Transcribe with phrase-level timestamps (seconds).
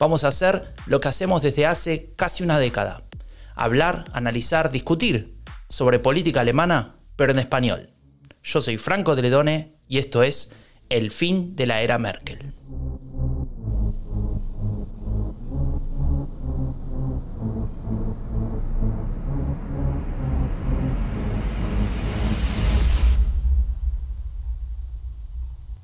[0.00, 3.02] vamos a hacer lo que hacemos desde hace casi una década.
[3.54, 7.90] Hablar, analizar, discutir sobre política alemana, pero en español.
[8.42, 10.52] Yo soy Franco de Ledone y esto es
[10.88, 12.54] El fin de la era Merkel.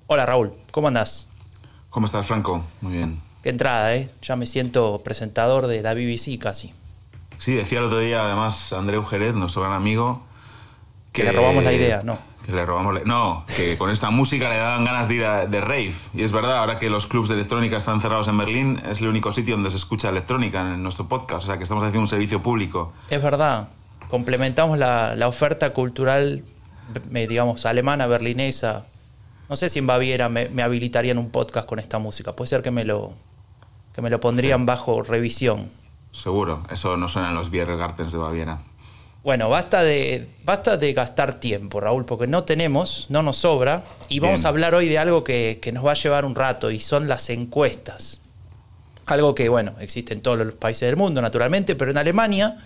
[0.08, 1.28] Hola Raúl, ¿cómo andás?
[1.90, 2.64] ¿Cómo estás, Franco?
[2.80, 3.26] Muy bien.
[3.46, 4.10] Qué entrada, ¿eh?
[4.22, 6.74] Ya me siento presentador de la BBC casi.
[7.38, 10.20] Sí, decía el otro día, además, Andreu Jerez, nuestro gran amigo,
[11.12, 12.18] que, le robamos la idea, ¿no?
[12.44, 13.02] Que le robamos la...
[13.04, 15.94] No, que con esta música le daban ganas de ir a, de rave.
[16.12, 19.06] Y es verdad, ahora que los clubs de electrónica están cerrados en Berlín, es el
[19.06, 21.44] único sitio donde se escucha electrónica en nuestro podcast.
[21.44, 22.92] O sea, que estamos haciendo un servicio público.
[23.10, 23.68] Es verdad.
[24.10, 26.42] Complementamos la, la oferta cultural,
[27.12, 28.86] digamos, alemana, berlinesa,
[29.48, 32.34] no sé si en Baviera me, habilitarían un podcast con esta música.
[32.34, 33.12] Puede ser que me lo,
[33.96, 35.70] que me lo pondrían bajo revisión.
[36.12, 38.58] Seguro, eso no suena en los Biergartens de Baviera.
[39.24, 43.84] Bueno, basta de, basta de gastar tiempo, Raúl, porque no tenemos, no nos sobra.
[44.10, 46.70] Y vamos a hablar hoy de algo que, que, nos va a llevar un rato,
[46.70, 48.20] y son las encuestas.
[49.06, 52.58] Algo que, bueno, existe en todos los países del mundo, naturalmente, pero en Alemania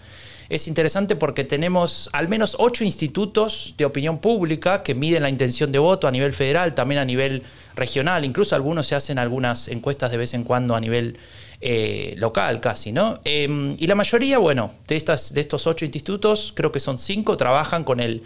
[0.51, 5.71] es interesante porque tenemos al menos ocho institutos de opinión pública que miden la intención
[5.71, 7.45] de voto a nivel federal, también a nivel
[7.77, 11.17] regional, incluso algunos se hacen algunas encuestas de vez en cuando a nivel
[11.61, 13.19] eh, local casi, ¿no?
[13.25, 17.37] Em, y la mayoría, bueno, de, estas, de estos ocho institutos, creo que son cinco,
[17.37, 18.23] trabajan con el,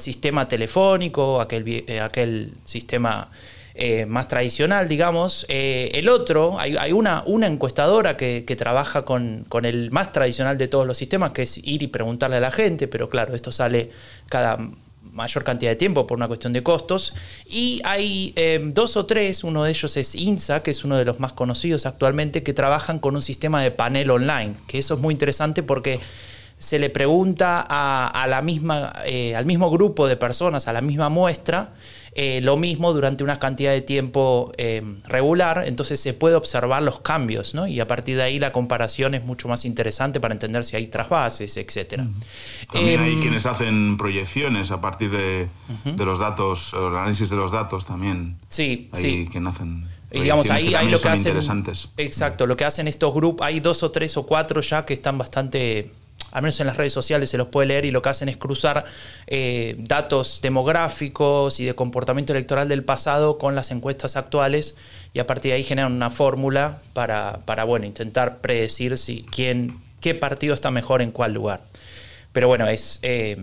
[0.00, 3.30] sistema telefónico, aquel, eh, aquel sistema
[3.80, 5.46] eh, más tradicional, digamos.
[5.48, 10.98] Eh, el otro, hay, una, encuestadora que, trabaja con, el más tradicional de todos los
[10.98, 13.92] sistemas, que es ir y preguntarle a la gente, pero claro, esto sale
[14.28, 14.58] cada
[15.12, 17.14] mayor cantidad de tiempo por una cuestión de costos.
[17.46, 21.04] Y hay eh, dos o tres, uno de ellos es INSA, que es uno de
[21.04, 25.00] los más conocidos actualmente, que trabajan con un sistema de panel online, que eso es
[25.00, 26.00] muy interesante porque
[26.58, 28.92] se le pregunta a, la misma,
[29.36, 31.70] al mismo grupo de personas, a la misma muestra,
[32.20, 36.98] eh, lo mismo durante una cantidad de tiempo eh, regular, entonces se puede observar los
[36.98, 37.68] cambios, ¿no?
[37.68, 40.88] Y a partir de ahí la comparación es mucho más interesante para entender si hay
[40.88, 42.02] trasvases, etc.
[42.72, 45.48] También hay em, quienes hacen proyecciones a partir de,
[45.96, 48.36] los datos, el análisis de los datos también.
[48.48, 49.28] Sí, hay sí.
[49.30, 51.28] quienes hacen y digamos, ahí, hay lo que hacen.
[51.28, 51.90] Interesantes.
[51.98, 55.18] Exacto, lo que hacen estos grupos, hay dos o tres o cuatro ya que están
[55.18, 55.92] bastante
[56.30, 58.36] al menos en las redes sociales se los puede leer y lo que hacen es
[58.36, 58.84] cruzar
[59.26, 64.74] eh, datos demográficos y de comportamiento electoral del pasado con las encuestas actuales
[65.12, 69.80] y a partir de ahí generan una fórmula para, para bueno, intentar predecir si, quién,
[70.00, 71.62] qué partido está mejor en cuál lugar.
[72.32, 73.36] Pero bueno, es, eh,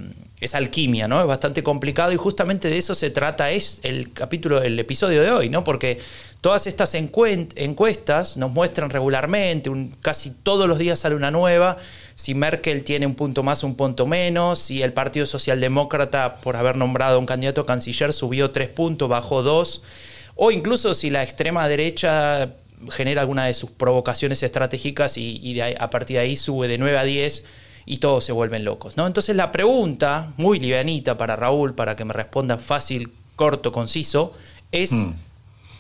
[0.46, 1.22] es alquimia, ¿no?
[1.22, 5.32] Es bastante complicado y justamente de eso se trata es el capítulo, el episodio de
[5.32, 5.64] hoy, ¿no?
[5.64, 6.00] Porque
[6.42, 11.78] todas estas encuestas nos muestran regularmente, casi todos los días sale una nueva,
[12.16, 16.78] si Merkel tiene un punto más, un punto menos, si el Partido Socialdemócrata, por haber
[16.78, 19.84] nombrado a un candidato canciller, subió tres puntos, bajó dos,
[20.36, 22.54] o incluso si la extrema derecha
[22.92, 27.04] genera alguna de sus provocaciones estratégicas y, a partir de ahí sube de 9 a
[27.04, 27.44] 10
[27.86, 28.98] y todos se vuelven locos.
[28.98, 29.08] ¿no?
[29.08, 34.34] Entonces la pregunta, muy livianita para Raúl, para que me responda fácil, corto, conciso,
[34.72, 35.14] es, hmm.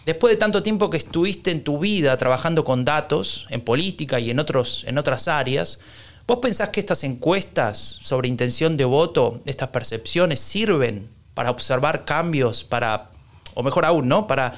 [0.05, 4.29] después de tanto tiempo que estuviste en tu vida trabajando con datos, en política y
[4.29, 5.79] en, otros, en otras áreas,
[6.27, 12.63] ¿Vos pensás que estas encuestas sobre intención de voto, estas percepciones, sirven para observar cambios,
[12.63, 13.11] para,
[13.53, 14.25] o mejor aún, ¿no?
[14.25, 14.55] Para,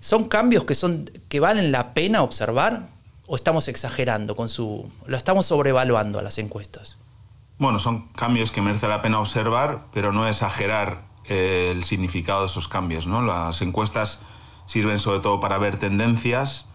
[0.00, 2.88] ¿Son cambios que, son, que valen la pena observar?
[3.26, 4.90] ¿O estamos exagerando con su.
[5.06, 6.96] lo estamos sobrevaluando a las encuestas?
[7.58, 12.46] Bueno, son cambios que merece la pena observar, pero no exagerar eh, el significado de
[12.46, 13.22] esos cambios, ¿no?
[13.22, 14.20] Las encuestas
[14.66, 16.66] sirven sobre todo para ver tendencias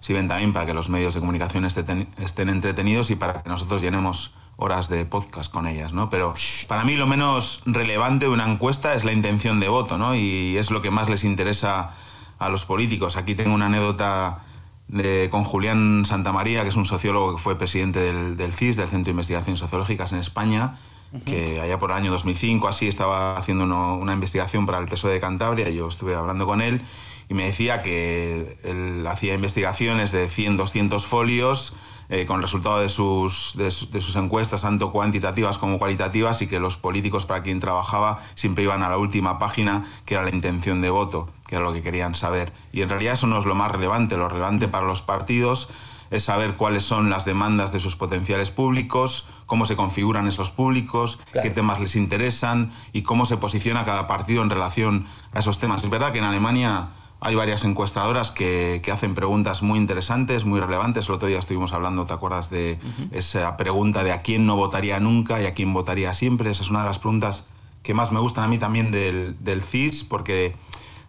[0.00, 2.08] sirven también para que los medios de comunicación estén,
[2.48, 6.10] entretenidos y para que nosotros llenemos horas de podcast con ellas, ¿no?
[6.10, 6.34] Pero
[6.68, 10.14] para mí lo menos relevante de una encuesta es la intención de voto, ¿no?
[10.14, 11.92] Y es lo que más les interesa
[12.38, 13.16] a los políticos.
[13.16, 14.40] Aquí tengo una anécdota
[14.90, 19.06] de, con Julián Santamaría, que es un sociólogo que fue presidente del, CIS, del Centro
[19.06, 20.78] de Investigaciones Sociológicas en España,
[21.24, 25.20] que allá por el año 2005 así estaba haciendo una investigación para el PSOE de
[25.20, 26.82] Cantabria y yo estuve hablando con él
[27.28, 31.74] y me decía que él hacía investigaciones de 100, 200 folios
[32.12, 36.76] eh, con resultado de sus, de, sus encuestas, tanto cuantitativas como cualitativas, y que los
[36.76, 40.90] políticos para quien trabajaba siempre iban a la última página, que era la intención de
[40.90, 42.52] voto, que era lo que querían saber.
[42.72, 45.68] Y en realidad eso no es lo más relevante, lo relevante para los partidos
[46.12, 51.18] es saber cuáles son las demandas de sus potenciales públicos, cómo se configuran esos públicos,
[51.32, 55.84] qué temas les interesan y cómo se posiciona cada partido en relación a esos temas.
[55.84, 61.08] Es verdad que en Alemania hay varias encuestadoras que, hacen preguntas muy interesantes, muy relevantes.
[61.08, 62.78] El otro día estuvimos hablando, ¿te acuerdas de
[63.12, 66.50] esa pregunta de a quién no votaría nunca y a quién votaría siempre?
[66.50, 67.44] Esa es una de las preguntas
[67.82, 70.54] que más me gustan a mí también del, CIS, porque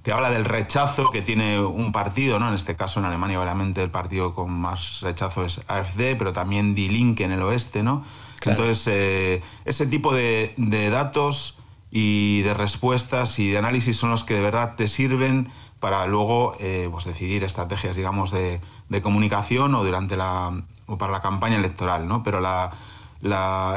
[0.01, 2.48] te habla del rechazo que tiene un partido, ¿no?
[2.48, 6.75] En este caso en Alemania obviamente el partido con más rechazo es AfD, pero también
[6.75, 8.03] Die Linke en el oeste, ¿no?
[8.44, 11.59] Entonces, eh, ese tipo de, de datos
[11.92, 15.51] y de respuestas y de análisis son los que de verdad te sirven
[15.81, 18.62] para luego eh, pues decidir estrategias, digamos, de,
[19.01, 20.51] comunicación o durante la
[20.86, 22.24] o para la campaña electoral, ¿no?
[22.24, 22.71] Pero la,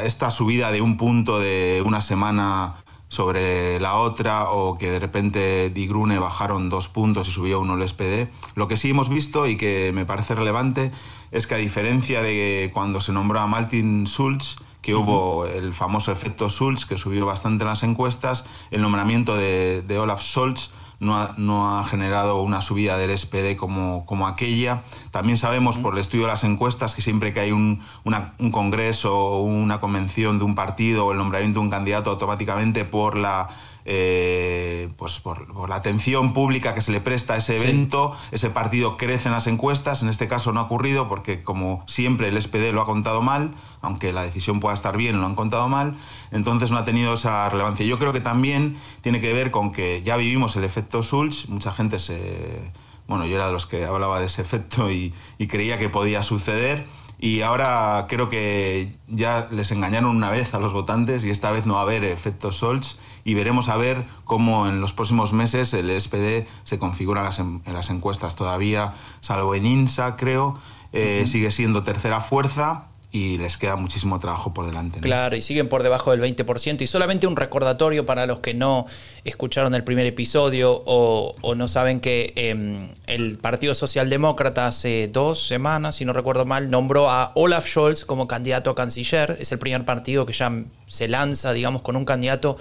[0.02, 2.74] esta subida de un punto de una semana
[3.14, 7.88] sobre la otra o que de repente Digrune bajaron dos puntos y subió uno el
[7.88, 10.90] SPD, lo que sí hemos visto y que me parece relevante
[11.30, 16.12] es que a diferencia de cuando se nombró a Martin Schulz, que hubo el famoso
[16.12, 21.78] efecto Schulz, que subió bastante en las encuestas, el nombramiento de, de Olaf Scholz no
[21.78, 24.82] ha, generado una subida del SPD como, como aquella.
[25.10, 29.16] También sabemos por el estudio de las encuestas que siempre que hay un, un congreso
[29.16, 33.48] o una convención de un partido o el nombramiento de un candidato automáticamente por la
[33.86, 38.96] eh, pues por, la atención pública que se le presta a ese evento, ese partido
[38.96, 42.72] crece en las encuestas, en este caso no ha ocurrido porque como siempre el SPD
[42.72, 43.52] lo ha contado mal,
[43.82, 45.96] aunque la decisión pueda estar bien, lo han contado mal,
[46.30, 47.84] entonces no ha tenido esa relevancia.
[47.84, 51.72] Yo creo que también tiene que ver con que ya vivimos el efecto Schulz, mucha
[51.72, 52.72] gente se...
[53.06, 56.22] Bueno, yo era de los que hablaba de ese efecto y, y creía que podía
[56.22, 56.86] suceder
[57.24, 61.64] y ahora creo que ya les engañaron una vez a los votantes y esta vez
[61.64, 65.72] no va a haber efecto Scholz y veremos a ver cómo en los próximos meses
[65.72, 68.36] el SPD se configura en las, encuestas.
[68.36, 68.92] Todavía,
[69.22, 70.58] salvo en INSA, creo,
[70.92, 74.98] eh, sigue siendo tercera fuerza y les queda muchísimo trabajo por delante.
[74.98, 76.82] Claro, y siguen por debajo del 20%.
[76.82, 78.86] Y solamente un recordatorio para los que no
[79.22, 85.94] escucharon el primer episodio o, no saben que em, el Partido Socialdemócrata hace dos semanas,
[85.94, 89.36] si no recuerdo mal, nombró a Olaf Scholz como candidato a canciller.
[89.38, 90.50] Es el primer partido que ya
[90.88, 92.56] se lanza, digamos, con un candidato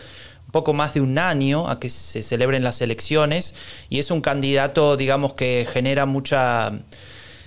[0.51, 3.55] poco más de un año a que se celebren las elecciones
[3.89, 6.73] y es un candidato, digamos, que genera mucha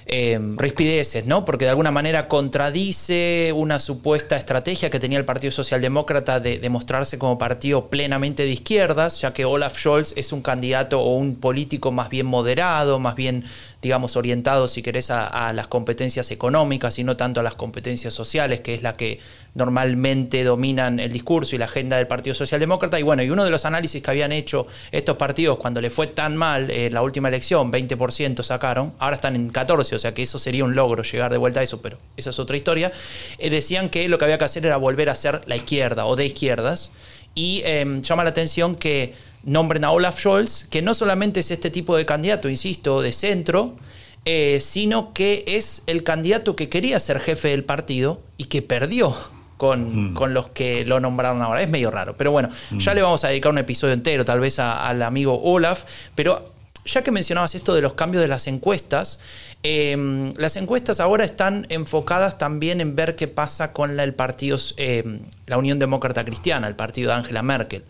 [0.08, 1.44] eh, rispideces, ¿no?
[1.44, 6.69] Porque de alguna manera contradice una supuesta estrategia que tenía el Partido Socialdemócrata de, de
[6.69, 11.35] mostrarse como partido plenamente de izquierdas, ya que Olaf Scholz es un candidato o un
[11.35, 13.44] político más bien moderado, más bien
[13.86, 18.60] digamos, orientado, si querés, a, las competencias económicas y no tanto a las competencias sociales,
[18.60, 19.20] que es la que
[19.54, 22.98] normalmente dominan el discurso y la agenda del Partido Socialdemócrata.
[22.98, 26.08] Y bueno, y uno de los análisis que habían hecho estos partidos cuando le fue
[26.08, 30.24] tan mal en la última elección, 20% sacaron, ahora están en 14, o sea que
[30.24, 32.90] eso sería un logro llegar de vuelta a eso, pero esa es otra historia,
[33.38, 36.16] eh, decían que lo que había que hacer era volver a ser la izquierda o
[36.16, 36.90] de izquierdas.
[37.38, 39.12] Y em, llama la atención que
[39.46, 43.76] nombren a Olaf Scholz, que no solamente es este tipo de candidato, insisto, de centro,
[44.24, 49.17] eh, sino que es el candidato que quería ser jefe del partido y que perdió
[49.56, 50.15] con, mm.
[50.15, 51.62] con, los que lo nombraron ahora.
[51.62, 52.79] Es medio raro, pero bueno, mm.
[52.79, 55.84] ya le vamos a dedicar un episodio entero tal vez al amigo Olaf,
[56.17, 56.53] pero
[56.84, 59.20] ya que mencionabas esto de los cambios de las encuestas,
[59.62, 65.20] em, las encuestas ahora están enfocadas también en ver qué pasa con el partido, em,
[65.46, 67.84] la Unión Demócrata Cristiana, el partido de Angela Merkel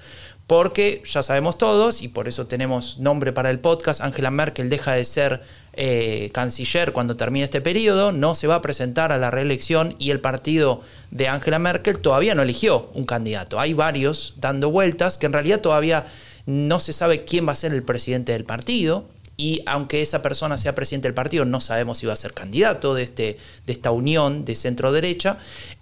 [0.47, 4.95] porque ya sabemos todos, y por eso tenemos nombre para el podcast, Angela Merkel deja
[4.95, 9.31] de ser eh, canciller cuando termine este periodo, no se va a presentar a la
[9.31, 13.59] reelección y el partido de Angela Merkel todavía no eligió un candidato.
[13.59, 16.07] Hay varios dando vueltas que en realidad todavía
[16.47, 19.05] no se sabe quién va a ser el presidente del partido
[19.37, 22.95] y aunque esa persona sea presidente del partido, no sabemos si va a ser candidato
[22.95, 23.37] de, este,
[23.67, 25.39] de esta unión de centro-derecha.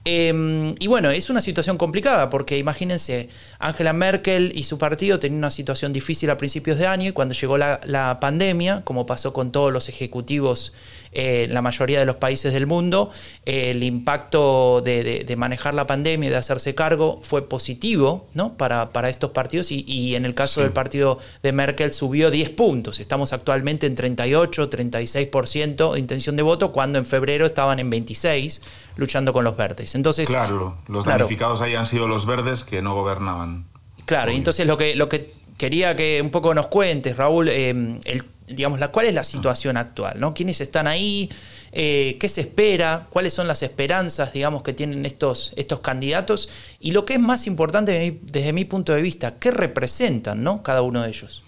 [0.07, 5.39] Em, y bueno, es una situación complicada porque imagínense, Angela Merkel y su partido tenían
[5.39, 9.33] una situación difícil a principios de año y cuando llegó la, la pandemia, como pasó
[9.33, 10.75] con todos los ejecutivos
[11.15, 13.11] en la mayoría de los países del mundo,
[13.47, 18.57] el impacto de, manejar la pandemia y de hacerse cargo fue positivo ¿no?
[18.57, 23.01] para, para estos partidos y, en el caso del partido de Merkel subió 10 puntos.
[23.01, 28.61] Estamos actualmente en 38, 36% de intención de voto cuando en febrero estaban en 26
[28.97, 29.94] luchando con los verdes.
[29.95, 33.65] Entonces, claro, los damnificados ahí han sido los verdes que no gobernaban.
[34.05, 38.21] Claro, y entonces lo que, lo que quería que un poco nos cuentes, Raúl, eh,
[38.47, 40.35] digamos, la, cuál es la situación actual, ¿no?
[40.35, 41.31] ¿Quiénes están ahí?
[41.73, 43.07] Eh, ¿Qué se espera?
[43.11, 46.49] ¿Cuáles son las esperanzas, digamos, que tienen estos, estos candidatos?
[46.81, 50.63] Y lo que es más importante desde mi punto de vista, ¿qué representan, ¿no?
[50.63, 51.43] Cada uno de ellos.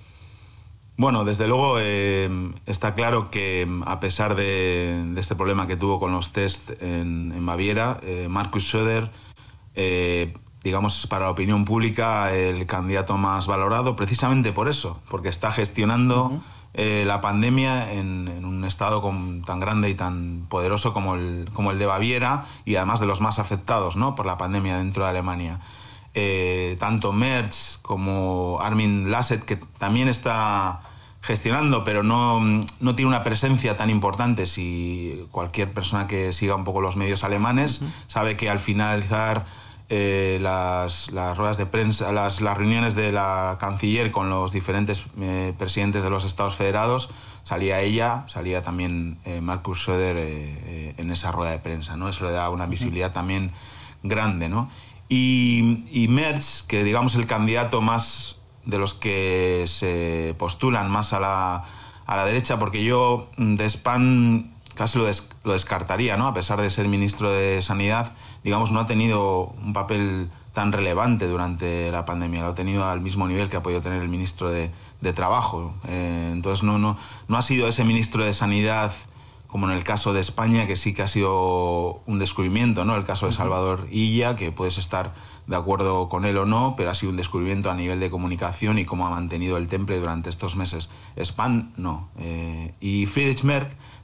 [0.99, 2.31] Bueno, desde luego eh,
[2.65, 7.99] está claro que a pesar de, este problema que tuvo con los test en, Baviera,
[8.03, 9.11] eh, Markus Söder,
[9.75, 10.33] eh,
[10.65, 15.51] digamos, es para la opinión pública el candidato más valorado precisamente por eso, porque está
[15.51, 16.41] gestionando
[16.75, 19.03] la pandemia en, un estado
[19.47, 23.21] tan grande y tan poderoso como el, como el de Baviera y además de los
[23.21, 24.15] más afectados ¿no?
[24.15, 25.61] por la pandemia dentro de Alemania.
[26.19, 30.81] Eh, tanto Merz como Armin Lasset, que también está
[31.21, 32.41] gestionando, pero no,
[32.81, 34.47] no, tiene una presencia tan importante.
[34.47, 39.45] Si cualquier persona que siga un poco los medios alemanes sabe que al finalizar
[39.91, 45.05] eh, las, las, ruedas de prensa, las, las, reuniones de la canciller con los diferentes
[45.21, 47.11] eh, presidentes de los Estados Federados,
[47.43, 50.17] salía ella, salía también Markus Söder
[50.97, 51.95] en esa rueda de prensa.
[51.99, 52.09] ¿no?
[52.09, 53.53] Eso le da una visibilidad también
[54.03, 54.49] grande.
[54.49, 54.71] ¿no?
[55.09, 61.21] Y, y Merz, que digamos el candidato más de los que se postulan más a
[61.21, 61.65] la,
[62.07, 65.07] a la derecha, porque yo de Spam casi lo,
[65.45, 66.27] lo, descartaría, ¿no?
[66.27, 68.13] A pesar de ser ministro de Sanidad,
[68.45, 73.01] digamos, no ha tenido un papel tan relevante durante la pandemia, lo ha tenido al
[73.01, 74.71] mismo nivel que ha podido tener el ministro de,
[75.01, 75.75] de Trabajo.
[75.89, 76.97] Eh, entonces no, no,
[77.29, 78.93] no ha sido ese ministro de Sanidad
[79.47, 82.97] como en el caso de España, que sí que ha sido un descubrimiento, ¿no?
[82.97, 85.15] El caso de Salvador Illa, que puedes estar
[85.47, 88.79] de acuerdo con él o no, pero ha sido un descubrimiento a nivel de comunicación
[88.79, 90.91] y cómo ha mantenido el temple durante estos meses.
[91.23, 92.09] Spahn, no.
[92.19, 93.45] Eh, y Friedrich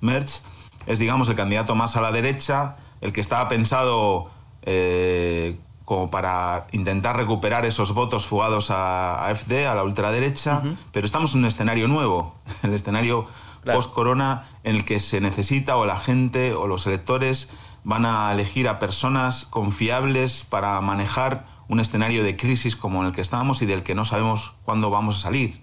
[0.01, 0.43] Merz
[0.87, 4.31] es, digamos, el candidato más a la derecha, el que estaba pensado
[4.63, 11.35] eh, como para intentar recuperar esos votos fugados a AfD, a la ultraderecha, pero estamos
[11.35, 13.27] en un escenario nuevo, el escenario
[13.64, 17.50] post-corona en el que se necesita o la gente o los electores
[17.85, 23.21] van a elegir a personas confiables para manejar un escenario de crisis como el que
[23.21, 25.61] estábamos y del que no sabemos cuándo vamos a salir.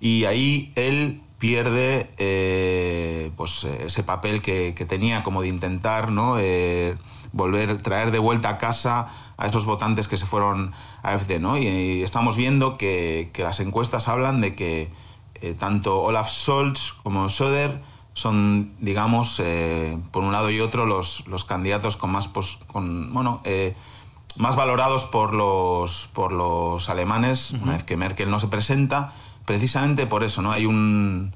[0.00, 6.38] Y ahí él pierde eh, pues, ese papel que, tenía como de intentar ¿no?
[6.38, 6.96] Eh,
[7.32, 10.72] volver, traer de vuelta a casa a esos votantes que se fueron
[11.02, 11.38] a AfD.
[11.40, 11.58] ¿no?
[11.58, 14.90] Y, estamos viendo que, que las encuestas hablan de que
[15.44, 17.82] eh, tanto Olaf Scholz como Söder
[18.14, 22.30] son, digamos, eh, por un lado y otro, los, los candidatos con más,
[22.66, 23.76] con, bueno, eh,
[24.38, 29.12] más valorados por los, por los alemanes, una vez que Merkel no se presenta,
[29.44, 30.50] precisamente por eso, ¿no?
[30.50, 31.34] Hay un,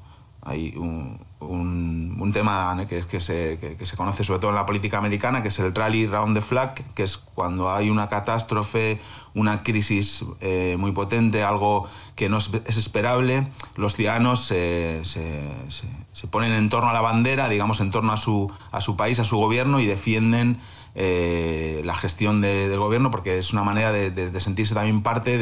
[0.49, 4.99] hay un, un, tema que, que, se, que, se, conoce sobre todo en la política
[4.99, 9.01] americana, que es el rally round the flag, que es cuando hay una catástrofe,
[9.35, 16.53] una crisis eh, muy potente, algo que no es, esperable, los ciudadanos se, se, ponen
[16.53, 19.37] en torno a la bandera, digamos, en torno a su, a su país, a su
[19.37, 20.61] gobierno y defienden
[20.95, 25.39] eh, la gestión del gobierno porque es una manera de, de sentirse también parte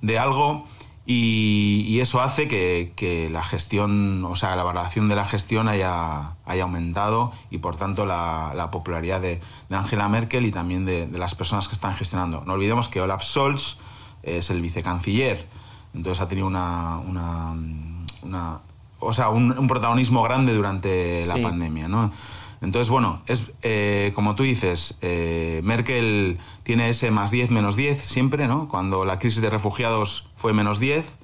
[0.00, 0.66] de algo
[1.06, 6.62] y, eso hace que, la gestión, o sea, la valoración de la gestión haya, haya
[6.62, 11.74] aumentado y por tanto la, popularidad de, Angela Merkel y también de, las personas que
[11.74, 12.42] están gestionando.
[12.46, 13.76] No olvidemos que Olaf Scholz
[14.22, 15.46] es el vicecanciller,
[15.94, 18.60] entonces ha tenido una, una,
[18.98, 22.12] o sea, un, protagonismo grande durante la pandemia, ¿no?
[22.60, 28.00] Entonces, bueno, es eh, como tú dices, eh, Merkel tiene ese más 10, menos 10
[28.00, 28.68] siempre, ¿no?
[28.68, 31.16] Cuando la crisis de refugiados fue menos 10, 10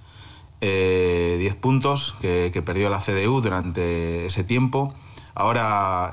[0.60, 4.94] eh, puntos que, perdió la CDU durante ese tiempo.
[5.34, 6.12] Ahora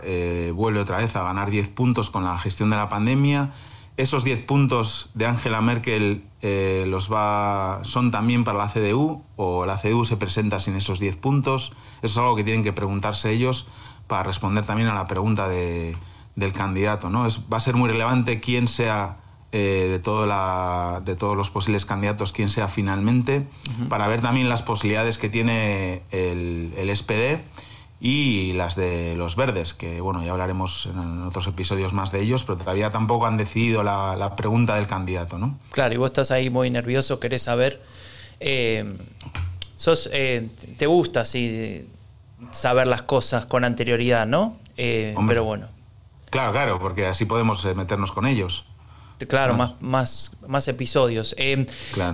[0.54, 3.52] vuelve otra vez a ganar 10 puntos con la gestión de la pandemia.
[3.98, 9.78] Esos 10 puntos de Angela Merkel los va, son también para la CDU o la
[9.78, 11.74] CDU se presenta sin esos 10 puntos.
[12.04, 13.66] Eso es algo que tienen que preguntarse ellos
[14.08, 15.96] para responder también a la pregunta de,
[16.36, 17.10] del candidato.
[17.10, 17.28] ¿no?
[17.28, 19.18] Es, va a ser muy relevante quién sea
[19.52, 23.48] eh, de, todo la, de todos los posibles candidatos, quién sea finalmente,
[23.90, 27.40] para ver también las posibilidades que tiene el, el, SPD
[28.00, 32.44] y las de los verdes, que bueno, ya hablaremos en otros episodios más de ellos,
[32.44, 35.38] pero todavía tampoco han decidido la, la pregunta del candidato.
[35.38, 35.58] ¿no?
[35.72, 37.82] Claro, y vos estás ahí muy nervioso, querés saber...
[38.40, 38.98] Eh,
[39.78, 41.88] sos, eh, ¿Te gusta así
[42.52, 44.58] saber las cosas con anterioridad, ¿no?
[44.78, 45.68] Eh, pero bueno.
[46.30, 48.66] Claro, claro, porque así podemos eh, meternos con ellos.
[49.26, 51.34] Claro, más, más, más episodios.
[51.40, 51.66] Eh,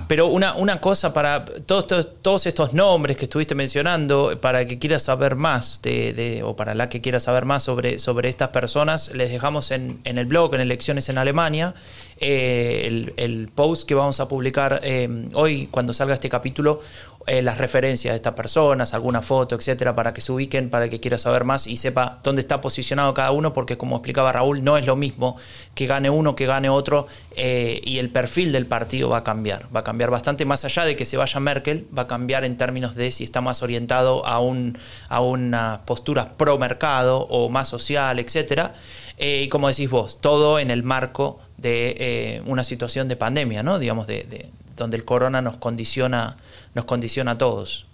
[0.07, 1.85] pero una, una cosa para todos,
[2.21, 6.87] todos, estos nombres que estuviste mencionando, para que quieras saber más, de, o para la
[6.87, 10.61] que quiera saber más sobre, sobre estas personas, les dejamos en, en el blog, en
[10.61, 11.75] Elecciones en Alemania,
[12.17, 16.81] eh, el, post que vamos a publicar eh, hoy, cuando salga este capítulo,
[17.25, 20.99] eh, las referencias de estas personas, alguna foto, etcétera, para que se ubiquen, para que
[20.99, 24.77] quiera saber más y sepa dónde está posicionado cada uno, porque como explicaba Raúl, no
[24.77, 25.37] es lo mismo
[25.73, 29.67] que gane uno que gane otro eh, y el perfil del partido va a cambiar.
[29.73, 32.57] Va a cambiar bastante, más allá de que se vaya Merkel, va a cambiar en
[32.57, 34.77] términos de si está más orientado a, un,
[35.07, 38.73] a una postura pro mercado o más social, etcétera.
[39.17, 43.79] Eh, y como decís vos, todo en el marco de una situación de pandemia, ¿no?
[43.79, 46.35] Digamos, de, donde el corona nos condiciona
[46.75, 47.87] nos condiciona a todos.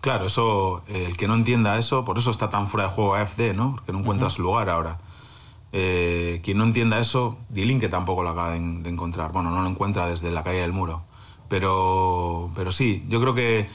[0.00, 3.54] Claro, eso, el que no entienda eso, por eso está tan fuera de juego AFD,
[3.54, 3.76] ¿no?
[3.76, 4.98] Porque no encuentra su lugar ahora.
[5.72, 9.32] Eh, quien no entienda eso, Dilin que tampoco lo acaba de, encontrar.
[9.32, 11.02] Bueno, no lo encuentra desde la calle del muro.
[11.48, 13.68] Pero, pero sí, yo creo que,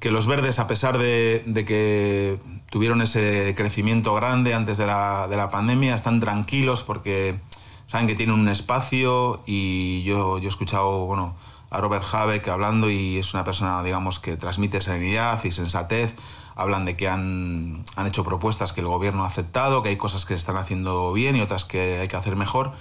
[0.00, 2.38] que los verdes, a pesar de, que
[2.70, 7.38] tuvieron ese crecimiento grande antes de la, de la, pandemia, están tranquilos porque
[7.86, 11.36] saben que tienen un espacio y yo, yo he escuchado, bueno,
[11.70, 16.16] a Robert Habeck hablando y es una persona, digamos, que transmite serenidad y sensatez.
[16.54, 20.24] Hablan de que han, han hecho propuestas que el gobierno ha aceptado, que hay cosas
[20.24, 22.72] que se están haciendo bien y otras que hay que hacer mejor.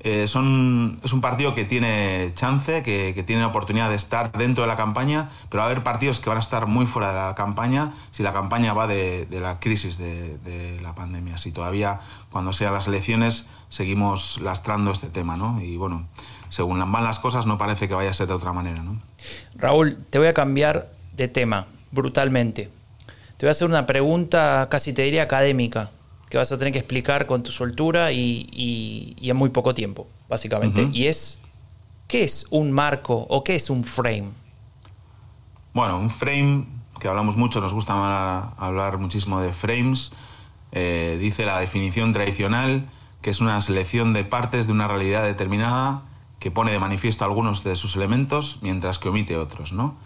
[0.00, 4.62] Eh, son, es un partido que tiene chance, que, que, tiene oportunidad de estar dentro
[4.62, 7.14] de la campaña, pero va a haber partidos que van a estar muy fuera de
[7.14, 11.38] la campaña si la campaña va de, de la crisis de, de, la pandemia.
[11.38, 12.00] Si todavía,
[12.30, 15.36] cuando sean las elecciones, seguimos lastrando este tema.
[15.36, 15.60] ¿no?
[15.62, 16.06] Y bueno,
[16.48, 18.82] según van las cosas, no parece que vaya a ser de otra manera.
[18.82, 19.00] ¿no?
[19.54, 22.70] Raúl, te voy a cambiar de tema brutalmente.
[23.36, 25.90] Te voy a hacer una pregunta, casi te diría académica,
[26.30, 30.88] que vas a tener que explicar con tu soltura y, en muy poco tiempo, básicamente.
[30.92, 31.38] Y es,
[32.08, 34.30] ¿qué es un marco o qué es un frame?
[35.74, 36.66] Bueno, un frame,
[36.98, 40.12] que hablamos mucho, nos gusta hablar muchísimo de frames,
[40.72, 42.88] eh, dice la definición tradicional,
[43.20, 46.02] que es una selección de partes de una realidad determinada
[46.46, 49.96] que pone de manifiesto algunos de sus elementos mientras que omite otros, ¿no?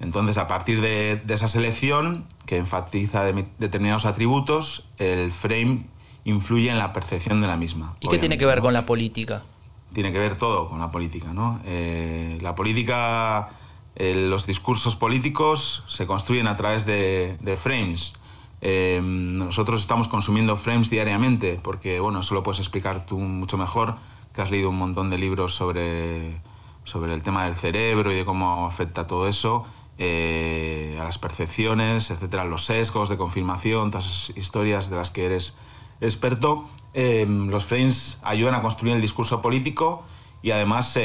[0.00, 3.22] Entonces, a partir de, esa selección, que enfatiza
[3.60, 5.86] determinados atributos, el frame
[6.24, 7.94] influye en la percepción de la misma.
[8.00, 9.44] ¿Y qué tiene que ver con la política?
[9.92, 11.60] Tiene que ver todo con la política, ¿no?
[11.64, 13.50] Eh, la política,
[13.96, 18.14] los discursos políticos se construyen a través de, frames.
[18.62, 23.94] Eh, nosotros estamos consumiendo frames diariamente, porque, bueno, eso lo puedes explicar tú mucho mejor
[24.34, 26.40] que has leído un montón de libros sobre,
[26.82, 29.64] sobre el tema del cerebro y de cómo afecta todo eso
[29.96, 35.26] eh, a las percepciones, etcétera, los sesgos de confirmación, todas esas historias de las que
[35.26, 35.54] eres
[36.00, 36.66] experto.
[36.94, 40.04] Eh, los frames ayudan a construir el discurso político
[40.42, 40.98] y además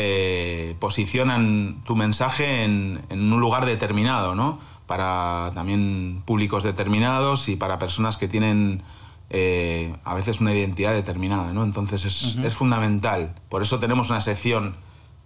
[0.80, 4.60] posicionan tu mensaje en, en, un lugar determinado, ¿no?
[4.86, 8.84] Para también públicos determinados y para personas que tienen
[9.30, 11.64] eh, a veces una identidad determinada, ¿no?
[11.64, 13.36] Entonces es, es, fundamental.
[13.50, 14.76] Por eso tenemos una sección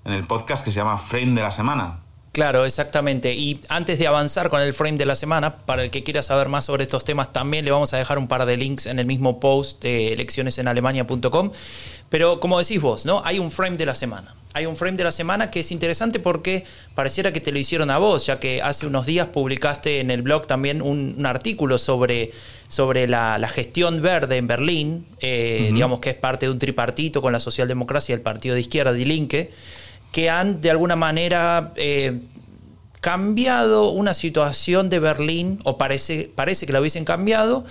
[0.05, 1.99] en el podcast que se llama Frame de la Semana.
[2.33, 3.35] Claro, exactamente.
[3.35, 6.49] Y antes de avanzar con el frame de la semana, para el que quiera saber
[6.49, 9.05] más sobre estos temas, también le vamos a dejar un par de links en el
[9.05, 11.51] mismo post de eleccionesenalemania.com.
[12.09, 13.21] Pero como decís vos, ¿no?
[13.23, 14.33] Hay un frame de la semana.
[14.55, 16.63] Hay un frame de la semana que es interesante porque
[16.95, 20.23] pareciera que te lo hicieron a vos, ya que hace unos días publicaste en el
[20.23, 22.31] blog también un artículo sobre
[22.73, 27.31] sobre la, gestión verde en Berlín, eh, digamos que es parte de un tripartito con
[27.31, 29.51] la socialdemocracia y el partido de izquierda, Die Linke,
[30.13, 32.21] que han de alguna manera eh,
[33.01, 37.65] cambiado una situación de Berlín, o parece, parece que la hubiesen cambiado,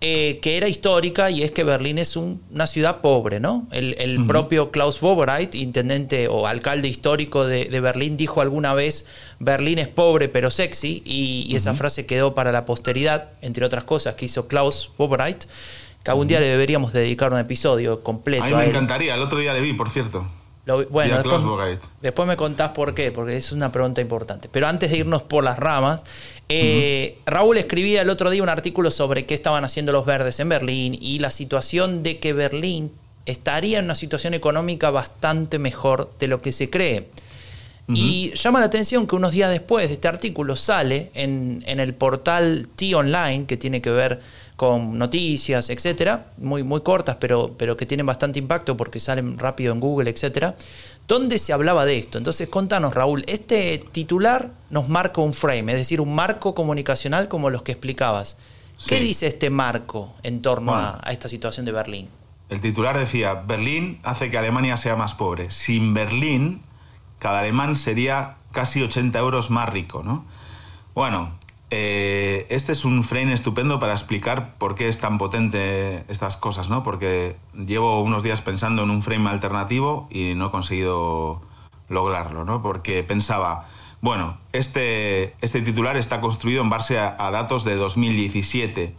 [0.00, 3.66] eh, que era histórica y es que Berlín es una ciudad pobre, ¿no?
[3.72, 9.04] El, propio Klaus Wowereit, intendente o alcalde histórico de, Berlín, dijo alguna vez,
[9.40, 14.14] Berlín es pobre pero sexy, y, esa frase quedó para la posteridad, entre otras cosas
[14.14, 15.46] que hizo Klaus Wowereit,
[16.04, 18.44] que algún día le deberíamos dedicar un episodio completo.
[18.44, 20.24] A mí me encantaría, el otro día le vi, por cierto
[20.90, 21.16] bueno,
[22.02, 24.48] después, me contás por qué, porque es una pregunta importante.
[24.50, 26.04] Pero antes de irnos por las ramas,
[26.48, 30.48] eh, Raúl escribía el otro día un artículo sobre qué estaban haciendo los verdes en
[30.48, 32.92] Berlín y la situación de que Berlín
[33.26, 37.08] estaría en una situación económica bastante mejor de lo que se cree.
[37.90, 41.94] Y llama la atención que unos días después de este artículo sale en, en el
[41.94, 44.20] portal T-Online, que tiene que ver
[44.56, 49.72] con noticias, etcétera, muy, muy cortas, pero, pero que tienen bastante impacto porque salen rápido
[49.72, 50.56] en Google, etcétera,
[51.06, 52.18] donde se hablaba de esto.
[52.18, 57.48] Entonces, contanos, Raúl, este titular nos marca un frame, es decir, un marco comunicacional como
[57.50, 58.36] los que explicabas.
[58.86, 62.08] ¿Qué dice este marco en torno a, a esta situación de Berlín?
[62.48, 65.50] El titular decía, Berlín hace que Alemania sea más pobre.
[65.50, 66.62] Sin Berlín,
[67.18, 70.24] cada alemán sería casi 80 euros más rico, ¿no?
[70.94, 71.32] Bueno,
[71.70, 76.68] eh, este es un frame estupendo para explicar por qué es tan potente estas cosas,
[76.68, 76.82] ¿no?
[76.82, 81.42] Porque llevo unos días pensando en un frame alternativo y no he conseguido
[81.88, 82.62] lograrlo, ¿no?
[82.62, 83.66] Porque pensaba,
[84.00, 88.94] bueno, este, este titular está construido en base a, a datos de 2017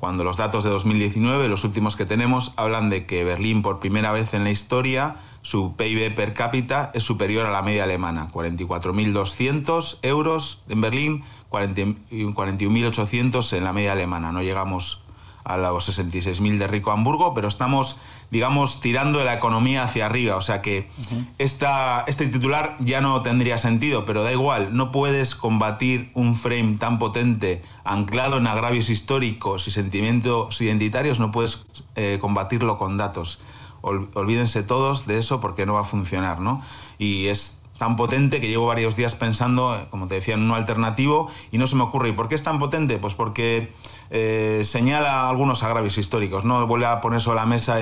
[0.00, 4.12] cuando los datos de 2019, los últimos que tenemos, hablan de que Berlín por primera
[4.12, 9.98] vez en la historia su PIB per cápita es superior a la media alemana, 44.200
[10.02, 14.32] euros en Berlín, 41.800 en la media alemana.
[14.32, 15.02] No llegamos
[15.44, 17.96] a los 66.000 de Rico Hamburgo, pero estamos,
[18.30, 20.36] digamos, tirando de la economía hacia arriba.
[20.36, 20.90] O sea que
[21.38, 26.98] este titular ya no tendría sentido, pero da igual, no puedes combatir un frame tan
[26.98, 31.64] potente anclado en agravios históricos y sentimientos identitarios, no puedes
[31.96, 33.40] eh, combatirlo con datos
[33.82, 36.62] olvídense todos de eso porque no va a funcionar, ¿no?
[36.98, 40.54] Y es tan potente que llevo varios días pensando, eh, como te decía, en uno
[40.54, 42.10] alternativo y no se me ocurre.
[42.10, 42.98] ¿Y por qué es tan potente?
[42.98, 43.72] Pues porque
[44.10, 46.66] eh, señala algunos agravios históricos, ¿no?
[46.66, 47.78] Vuelve a poner sobre la mesa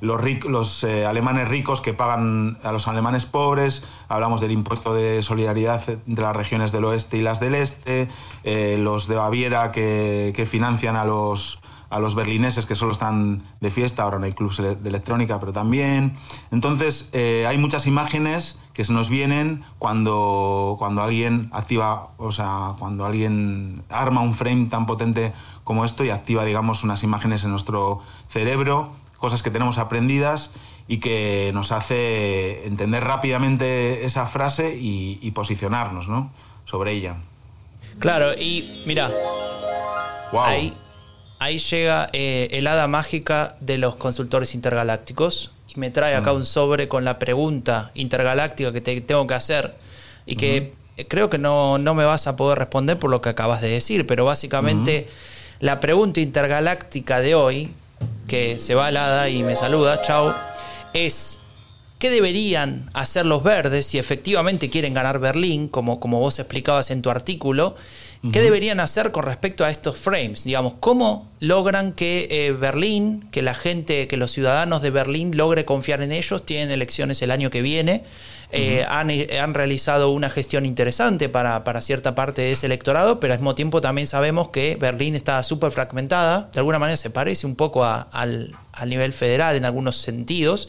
[0.00, 5.82] los, eh, alemanes ricos que pagan a los alemanes pobres, hablamos del impuesto de solidaridad
[6.08, 8.08] entre las regiones del oeste y las del este,
[8.78, 11.58] los de Baviera que financian a los
[11.94, 15.52] a los berlineses que solo están de fiesta, ahora no hay clubes de electrónica, pero
[15.52, 16.16] también.
[16.50, 22.72] Entonces, eh, hay muchas imágenes que se nos vienen cuando, cuando alguien activa, o sea,
[22.80, 27.52] cuando alguien arma un frame tan potente como esto y activa, digamos, unas imágenes en
[27.52, 30.50] nuestro cerebro, cosas que tenemos aprendidas
[30.88, 36.32] y que nos hace entender rápidamente esa frase y, posicionarnos, ¿no?
[36.64, 37.18] Sobre ella.
[38.00, 39.08] Claro, y mira,
[40.32, 40.74] wow ahí
[41.52, 46.36] llega eh, el hada mágica de los consultores intergalácticos y me trae acá mm.
[46.36, 49.74] un sobre con la pregunta intergaláctica que te tengo que hacer
[50.26, 50.72] y que
[51.08, 54.24] creo que no, me vas a poder responder por lo que acabas de decir, pero
[54.24, 55.08] básicamente
[55.60, 57.70] la pregunta intergaláctica de hoy,
[58.28, 60.34] que se va al hada y me saluda, chao,
[60.92, 61.40] es
[61.98, 67.02] ¿qué deberían hacer los verdes si efectivamente quieren ganar Berlín, como, como vos explicabas en
[67.02, 67.76] tu artículo?
[68.32, 70.44] ¿Qué deberían hacer con respecto a estos frames?
[70.44, 75.66] Digamos, ¿cómo logran que eh, Berlín, que la gente, que los ciudadanos de Berlín logre
[75.66, 76.44] confiar en ellos?
[76.46, 78.02] Tienen elecciones el año que viene.
[78.50, 83.40] Eh, han, realizado una gestión interesante para, para, cierta parte de ese electorado, pero al
[83.40, 86.50] mismo tiempo también sabemos que Berlín está súper fragmentada.
[86.52, 90.68] De alguna manera se parece un poco al, a nivel federal en algunos sentidos.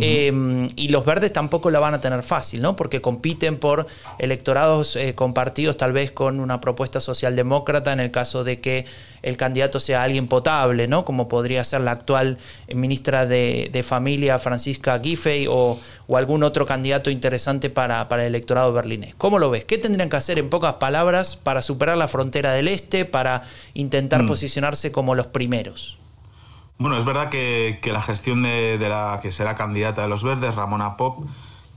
[0.00, 2.76] Em, y los verdes tampoco la van a tener fácil, ¿no?
[2.76, 3.86] Porque compiten por
[4.18, 8.86] electorados eh, compartidos tal vez con una propuesta socialdemócrata en el caso de que
[9.22, 11.04] el candidato sea alguien potable, ¿no?
[11.04, 12.38] Como podría ser la actual
[12.74, 15.78] ministra de, Familia Francisca Giffey o,
[16.14, 19.14] algún otro candidato interesante para, para el electorado berlinés.
[19.16, 19.64] ¿Cómo lo ves?
[19.64, 24.22] ¿Qué tendrían que hacer en pocas palabras para superar la frontera del este, para intentar
[24.22, 24.26] mm.
[24.26, 26.01] posicionarse como los primeros?
[26.78, 30.96] Bueno, es verdad que, la gestión de, la que será candidata de los verdes, Ramona
[30.96, 31.24] Pop,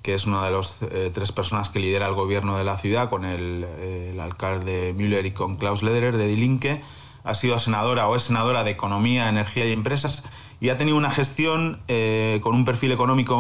[0.02, 3.10] que es una de las eh, tres personas que lidera el gobierno de la ciudad,
[3.10, 3.66] con el,
[4.20, 6.82] alcalde Müller y con Klaus Lederer de Die Linke,
[7.24, 10.24] ha sido senadora o es senadora de Economía, Energía y Empresas
[10.62, 13.36] y ha tenido una gestión eh, con un perfil económico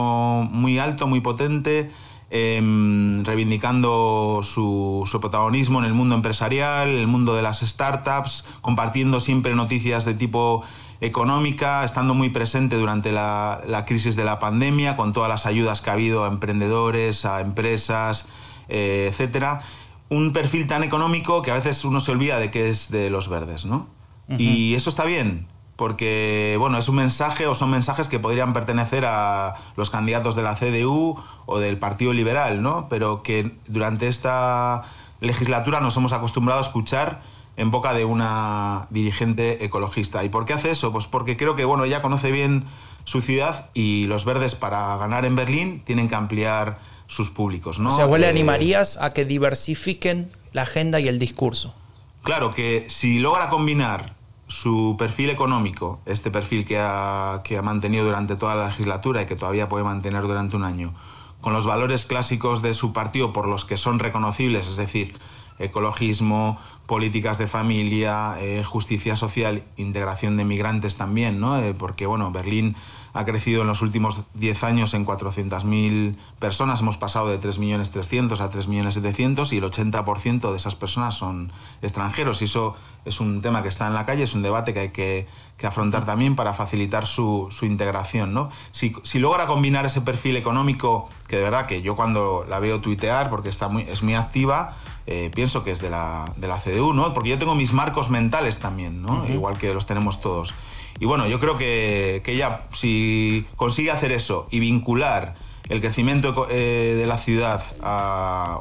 [0.52, 1.92] muy alto, muy potente,
[2.30, 9.20] em, reivindicando su, su, protagonismo en el mundo empresarial, el mundo de las startups, compartiendo
[9.20, 10.64] siempre noticias de tipo
[11.02, 15.90] económica, estando muy presente durante la, crisis de la pandemia, con todas las ayudas que
[15.90, 18.28] ha habido a emprendedores, a empresas,
[18.70, 19.62] eh, etcétera.
[20.10, 23.28] Un perfil tan económico que a veces uno se olvida de que es de los
[23.28, 23.88] verdes, ¿no?
[24.28, 29.06] Y eso está bien, porque bueno, es un mensaje o son mensajes que podrían pertenecer
[29.06, 32.88] a los candidatos de la CDU o del Partido Liberal, ¿no?
[32.90, 34.84] Pero que durante esta
[35.20, 37.22] legislatura nos hemos acostumbrado a escuchar
[37.58, 40.24] en boca de una dirigente ecologista.
[40.24, 40.92] ¿Y por qué hace eso?
[40.92, 42.66] Pues porque creo que bueno, ella conoce bien
[43.06, 47.80] su ciudad y los verdes para ganar en Berlín tienen que ampliar sus públicos.
[47.80, 47.90] ¿no?
[47.90, 51.74] O sea, le eh, animarías a que diversifiquen la agenda y el discurso?
[52.24, 54.16] Claro, que si logra combinar
[54.48, 59.26] su perfil económico, este perfil que ha, que ha mantenido durante toda la legislatura y
[59.26, 60.94] que todavía puede mantener durante un año,
[61.46, 65.16] con los valores clásicos de su partido por los que son reconocibles, es decir,
[65.60, 71.60] ecologismo, políticas de familia, eh, justicia social, integración de migrantes también, ¿no?
[71.60, 72.76] Eh, porque bueno, Berlín
[73.16, 78.52] ha crecido en los últimos 10 años en 400.000 personas, hemos pasado de 3.300.000 a
[78.52, 82.76] 3.700.000 y el 80% de esas personas son extranjeros y eso
[83.06, 85.28] es un tema que está en la calle, es un debate que hay que,
[85.64, 88.34] afrontar también para facilitar su, integración.
[88.34, 88.50] ¿no?
[88.72, 92.82] Si, si, logra combinar ese perfil económico, que de verdad que yo cuando la veo
[92.82, 94.76] tuitear, porque está muy, es muy activa,
[95.08, 97.14] eh, pienso que es de la, de la CDU, ¿no?
[97.14, 99.26] Porque yo tengo mis marcos mentales también, ¿no?
[99.28, 100.54] Igual que los tenemos todos.
[101.00, 105.36] Y bueno, yo creo que, que ella, si consigue hacer eso y vincular
[105.70, 107.62] el crecimiento eh, de la ciudad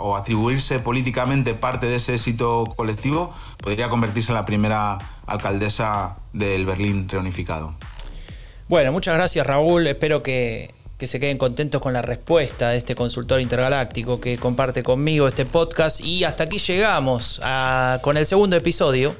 [0.00, 6.64] o atribuirse políticamente parte de ese éxito colectivo, podría convertirse en la primera alcaldesa del
[6.64, 7.74] Berlín reunificado.
[8.68, 9.86] Bueno, muchas gracias Raúl.
[9.86, 10.72] Espero que,
[11.04, 15.44] que se queden contentos con la respuesta de este consultor intergaláctico que comparte conmigo este
[15.44, 16.00] podcast.
[16.00, 17.42] Y hasta aquí llegamos
[18.00, 19.14] con el segundo episodio.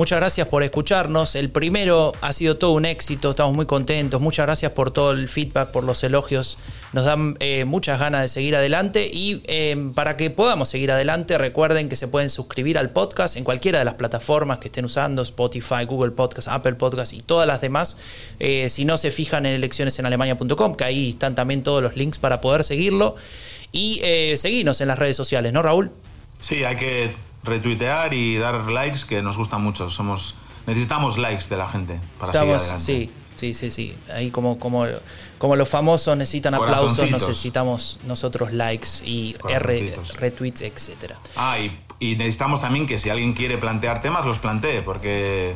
[0.00, 1.34] Muchas gracias por escucharnos.
[1.34, 4.18] El primero ha sido todo un éxito, estamos muy contentos.
[4.18, 6.56] Muchas gracias por todo el feedback, por los elogios.
[6.94, 11.36] Nos dan eh, muchas ganas de seguir adelante y eh, para que podamos seguir adelante
[11.36, 15.20] recuerden que se pueden suscribir al podcast en cualquiera de las plataformas que estén usando,
[15.22, 17.98] Spotify, Google Podcast, Apple Podcast y todas las demás.
[18.38, 22.40] Eh, si no se fijan en eleccionesenalemania.com, que ahí están también todos los links para
[22.40, 23.16] poder seguirlo.
[23.72, 24.00] Y
[24.36, 25.92] seguirnos en las redes sociales, ¿no, Raúl?
[26.40, 27.12] Sí, hay que
[27.44, 29.90] retuitear y dar likes que nos gustan mucho.
[29.90, 30.34] Somos
[30.66, 32.82] necesitamos likes de la gente para seguir adelante.
[32.82, 33.94] Sí, sí, sí, sí.
[34.12, 34.86] Ahí como como
[35.38, 41.16] como los famosos necesitan aplausos, necesitamos nosotros likes y R, retweets, etcétera.
[41.36, 45.54] Ah, y, necesitamos también que si alguien quiere plantear temas, los plantee, porque,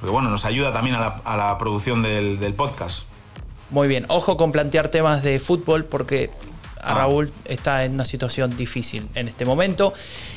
[0.00, 3.04] porque bueno, nos ayuda también a la, a la producción del, del podcast.
[3.70, 6.30] Muy bien, ojo con plantear temas de fútbol porque
[6.80, 6.94] a ah.
[6.94, 9.92] Raúl está en una situación difícil en este momento.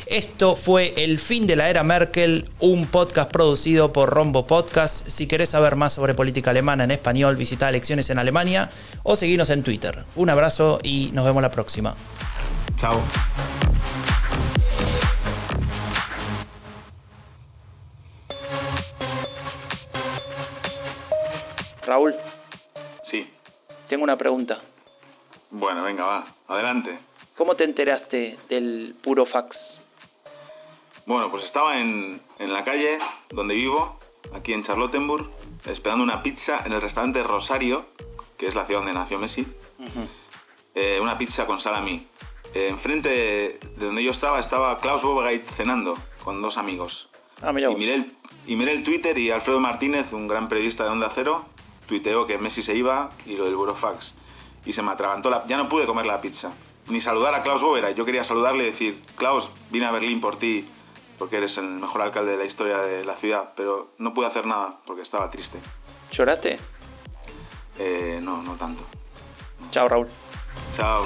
[0.05, 5.07] Esto fue El fin de la era Merkel, un podcast producido por Rombo Podcast.
[5.07, 8.69] Si querés saber más sobre política alemana en español, visita Elecciones en Alemania
[9.03, 10.03] o seguinos en Twitter.
[10.15, 11.95] Un abrazo y nos vemos la próxima.
[12.75, 12.99] Chao.
[23.91, 24.57] Tengo una pregunta.
[25.49, 26.97] Bueno, venga, va, adelante.
[27.35, 29.57] ¿Cómo te enteraste del puro fax?
[31.05, 32.99] Bueno, pues estaba en, la calle
[33.31, 33.99] donde vivo,
[34.33, 35.29] aquí en Charlottenburg,
[35.65, 37.83] esperando una pizza en el restaurante Rosario,
[38.37, 39.45] que es la ciudad donde nació Messi.
[40.73, 42.01] Eh, una pizza con salami.
[42.53, 47.09] Eh, enfrente de donde yo estaba estaba Klaus Bobegait cenando con dos amigos.
[47.41, 48.11] Ah, y, miré el,
[48.47, 51.43] y miré el Twitter y Alfredo Martínez, un gran periodista de Onda Cero,
[51.91, 54.05] tuiteó que Messi se iba y lo del Burofax
[54.65, 55.45] y se me atragantó la...
[55.45, 56.49] Ya no pude comer la pizza,
[56.87, 57.91] ni saludar a Klaus Bovera.
[57.91, 60.65] Yo quería saludarle y decir, Klaus, vine a Berlín por ti,
[61.19, 64.45] porque eres el mejor alcalde de la historia de la ciudad, pero no pude hacer
[64.45, 65.59] nada porque estaba triste.
[66.13, 66.57] ¿Lloraste?
[67.77, 68.83] Eh, no, no tanto.
[69.71, 70.07] Chao, Raúl.
[70.77, 71.03] Chao.